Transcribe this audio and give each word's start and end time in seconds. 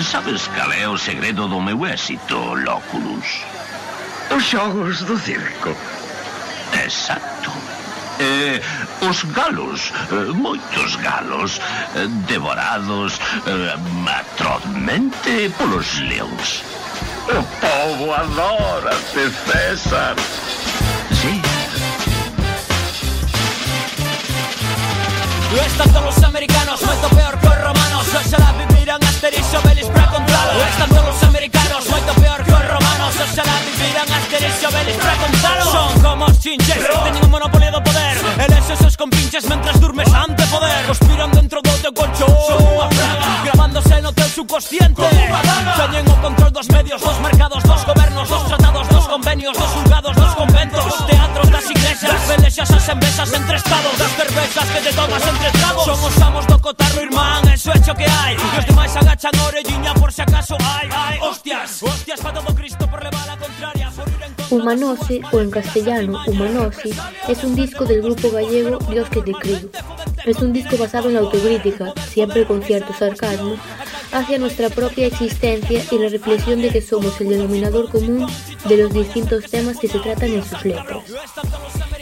Sabes 0.00 0.46
cal 0.48 0.72
é 0.72 0.88
o 0.88 0.96
segredo 0.96 1.48
do 1.48 1.60
meu 1.60 1.84
éxito, 1.84 2.36
Lóculus? 2.54 3.42
Os 4.34 4.42
xogos 4.44 5.02
do 5.02 5.18
circo. 5.18 5.76
Exacto. 6.84 7.52
Eh, 8.18 8.60
os 9.08 9.22
galos, 9.24 9.92
eh, 10.10 10.32
moitos 10.32 10.96
galos, 10.96 11.60
eh, 11.94 12.06
devorados 12.26 13.20
eh, 13.46 13.74
atrozmente 14.08 15.50
polos 15.58 15.98
leos. 16.00 16.62
O 17.28 17.42
povo 17.60 18.14
adórate, 18.14 19.30
César. 19.46 20.16
Sí. 21.10 21.40
Lo 25.52 25.60
es 25.60 26.04
los 26.04 26.24
americanos, 26.24 26.80
cuanto 26.80 27.08
peor 27.10 27.38
que 27.38 27.46
los 27.46 27.60
romanos. 27.60 28.12
Los 28.12 28.22
se 28.24 28.38
la 28.38 28.52
vivirán 28.52 29.02
asterisco 29.04 29.71
noches 39.32 39.48
mentres 39.48 39.80
durmes 39.80 40.12
ante 40.12 40.44
poder. 40.48 40.86
Conspiran 40.86 41.30
dentro 41.30 41.62
do 41.62 41.70
teu 41.80 41.92
colchón. 41.92 42.28
Son 42.44 42.60
unha 42.68 42.84
praga 42.92 43.28
Gravándose 43.48 43.96
no 44.04 44.12
teu 44.12 44.28
subconsciente. 44.28 45.08
Teñen 45.80 46.04
o 46.04 46.16
control 46.20 46.52
dos 46.52 46.68
medios, 46.68 47.00
dos 47.00 47.16
mercados, 47.24 47.64
dos 47.64 47.80
gobernos 47.88 48.28
Dos 48.28 48.44
tratados, 48.44 48.84
dos 48.92 49.06
convenios, 49.08 49.56
dos 49.56 49.70
juzgados, 49.72 50.12
dos 50.12 50.32
conventos. 50.36 50.84
Dos 50.84 51.00
teatros, 51.08 51.48
das 51.48 51.64
iglesias, 51.64 52.12
das 52.12 52.24
pelexas, 52.28 52.68
as 52.76 52.88
envesas 52.92 53.28
entre 53.32 53.56
estados 53.56 53.94
Das 53.96 54.12
cervezas 54.20 54.66
que 54.68 54.80
te 54.84 54.92
tomas 54.92 55.24
entre 55.24 55.48
tragos. 55.56 55.84
Somos 55.88 56.12
amos 56.20 56.44
do 56.44 56.58
cotarro, 56.60 57.00
irmán, 57.00 57.40
eso 57.48 57.72
é 57.72 57.78
que 57.80 58.04
hai 58.04 58.36
E 58.36 58.58
os 58.60 58.64
demais 58.68 58.92
agachan 59.00 59.32
orelliña 59.48 59.94
por 59.96 60.12
se 60.12 60.16
si 60.16 60.22
acaso 60.28 60.56
hai, 60.60 60.88
hai, 60.92 61.16
hostia 61.24 61.51
Humanose, 64.52 65.22
o 65.32 65.40
en 65.40 65.50
castellano 65.50 66.20
Humanosis, 66.26 66.94
es 67.26 67.42
un 67.42 67.56
disco 67.56 67.86
del 67.86 68.02
grupo 68.02 68.30
gallego 68.30 68.78
Dios 68.90 69.08
que 69.08 69.22
te 69.22 69.32
crío. 69.32 69.70
Es 70.26 70.40
un 70.40 70.52
disco 70.52 70.76
basado 70.76 71.08
en 71.08 71.14
la 71.14 71.20
autocrítica, 71.20 71.94
siempre 72.10 72.44
con 72.44 72.62
cierto 72.62 72.92
sarcasmo, 72.92 73.56
hacia 74.12 74.38
nuestra 74.38 74.68
propia 74.68 75.06
existencia 75.06 75.82
y 75.90 75.98
la 75.98 76.10
reflexión 76.10 76.60
de 76.60 76.68
que 76.68 76.82
somos 76.82 77.18
el 77.22 77.30
denominador 77.30 77.88
común 77.88 78.26
de 78.68 78.76
los 78.76 78.92
distintos 78.92 79.50
temas 79.50 79.78
que 79.78 79.88
se 79.88 79.98
tratan 80.00 80.34
en 80.34 80.44
sus 80.44 80.62
letras. 80.66 81.02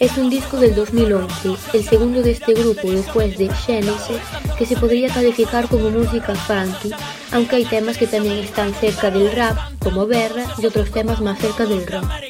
Es 0.00 0.16
un 0.16 0.30
disco 0.30 0.56
del 0.56 0.74
2011, 0.74 1.50
el 1.74 1.84
segundo 1.84 2.22
de 2.22 2.30
este 2.30 2.54
grupo 2.54 2.90
después 2.90 3.36
de 3.36 3.52
Genesis, 3.52 4.16
que 4.56 4.64
se 4.64 4.76
podría 4.76 5.12
calificar 5.12 5.68
como 5.68 5.90
música 5.90 6.34
funky, 6.34 6.92
aunque 7.32 7.56
hay 7.56 7.64
temas 7.66 7.98
que 7.98 8.06
también 8.06 8.38
están 8.38 8.72
cerca 8.74 9.10
del 9.10 9.30
rap, 9.32 9.58
como 9.80 10.06
Berra, 10.06 10.46
y 10.56 10.66
otros 10.66 10.90
temas 10.90 11.20
más 11.20 11.38
cerca 11.38 11.66
del 11.66 11.86
rock. 11.86 12.27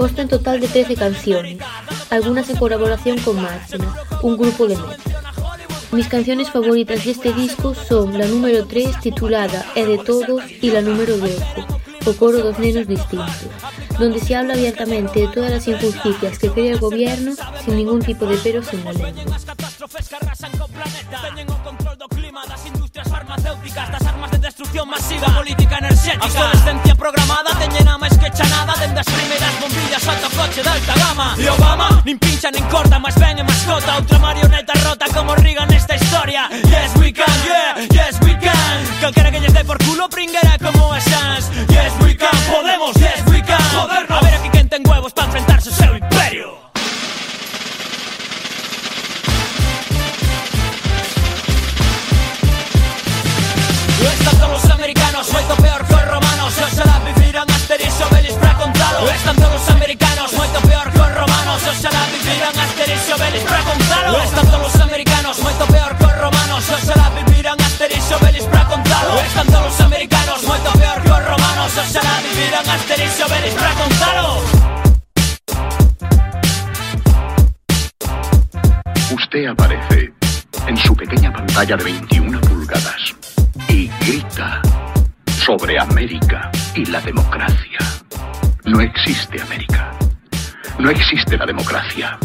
Consta 0.00 0.22
en 0.22 0.28
total 0.28 0.60
de 0.60 0.66
13 0.66 0.96
canciones, 0.96 1.58
algunas 2.08 2.48
en 2.48 2.56
colaboración 2.56 3.18
con 3.18 3.36
Máquina, 3.36 3.94
un 4.22 4.38
grupo 4.38 4.66
de 4.66 4.74
metal. 4.74 4.96
Mis 5.92 6.08
canciones 6.08 6.50
favoritas 6.50 7.04
de 7.04 7.10
este 7.10 7.34
disco 7.34 7.74
son 7.74 8.16
la 8.16 8.24
número 8.24 8.66
3 8.66 8.98
titulada 9.00 9.62
É 9.74 9.84
de 9.84 9.98
todos 9.98 10.40
y 10.62 10.70
la 10.70 10.80
número 10.80 11.18
12, 11.18 11.36
O 12.06 12.14
coro 12.14 12.38
dos 12.38 12.58
nenos 12.58 12.88
distintos, 12.88 13.44
donde 13.98 14.20
se 14.20 14.34
habla 14.34 14.54
abiertamente 14.54 15.20
de 15.20 15.28
todas 15.28 15.50
las 15.50 15.68
injusticias 15.68 16.38
que 16.38 16.48
crea 16.48 16.72
el 16.72 16.80
gobierno 16.80 17.32
sin 17.62 17.76
ningún 17.76 18.00
tipo 18.00 18.24
de 18.24 18.38
peros 18.38 18.72
en 18.72 18.82
la. 18.86 18.92
Corrupción 24.80 24.88
masiva, 24.88 25.26
política 25.36 25.76
enerxética 25.76 26.24
Adolescencia 26.24 26.94
programada, 26.94 27.52
teñen 27.60 27.86
a 27.86 27.98
máis 27.98 28.16
que 28.16 28.30
chanada. 28.32 28.72
Dende 28.80 29.00
as 29.00 29.10
primeiras 29.12 29.52
bombillas 29.60 30.08
alto 30.08 30.28
coche 30.32 30.62
de 30.64 30.70
alta 30.72 30.94
gama. 30.96 31.36
E 31.36 31.44
Obama, 31.52 32.00
nin 32.04 32.16
pincha 32.16 32.48
nin 32.50 32.64
corta, 32.72 32.96
máis 32.96 33.12
ben 33.20 33.36
e 33.36 33.44
mascota. 33.44 34.00
Outra 34.00 34.18
marioneta 34.18 34.72
rota 34.80 35.04
como 35.12 35.36
Reagan 35.36 35.68
nesta 35.68 36.00
historia. 36.00 36.48
Yes 36.64 36.96
we 36.96 37.12
can, 37.12 37.28
yeah, 37.44 37.76
yes 37.92 38.16
we 38.24 38.32
can. 38.40 38.76
Calquera 39.04 39.30
que 39.30 39.40
lles 39.40 39.52
dé 39.52 39.64
por 39.68 39.76
culo, 39.84 40.08
pringuera 40.08 40.56
co 40.56 40.69
contalo 73.76 74.42
Usted 79.12 79.46
aparece 79.46 80.12
en 80.66 80.76
su 80.76 80.94
pequeña 80.94 81.32
pantalla 81.32 81.76
de 81.76 81.84
21 81.84 82.40
pulgadas 82.40 83.14
y 83.68 83.88
grita 84.06 84.60
sobre 85.44 85.78
América 85.78 86.50
y 86.74 86.84
la 86.86 87.00
democracia. 87.00 87.78
No 88.64 88.80
existe 88.80 89.40
América. 89.40 89.90
No 90.78 90.90
existe 90.90 91.36
la 91.36 91.46
democracia. 91.46 92.18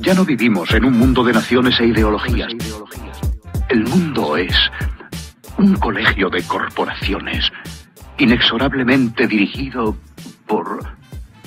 Ya 0.00 0.14
no 0.14 0.24
vivimos 0.24 0.72
en 0.72 0.84
un 0.84 0.98
mundo 0.98 1.22
de 1.22 1.32
naciones 1.32 1.78
e 1.80 1.86
ideologías. 1.86 2.52
El 3.68 3.84
mundo 3.84 4.36
es 4.36 4.56
un 5.58 5.74
colegio 5.76 6.30
de 6.30 6.42
corporaciones 6.44 7.50
inexorablemente 8.18 9.26
dirigido 9.26 9.96
por 10.52 10.84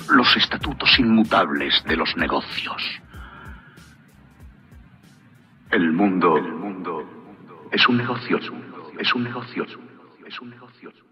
los 0.08 0.36
estatutos 0.36 0.98
inmutables 0.98 1.80
de 1.84 1.94
los 1.94 2.16
negocios. 2.16 2.82
El 5.70 5.92
mundo, 5.92 6.36
el 6.36 6.52
mundo 6.52 7.04
es 7.70 7.86
un 7.88 7.98
negocio, 7.98 8.38
es 8.38 8.50
un 8.50 8.60
negocio, 8.62 9.00
es 9.00 9.14
un 9.14 9.22
negocio, 9.22 9.64
es 10.26 10.40
un 10.40 10.50
negocio. 10.50 11.05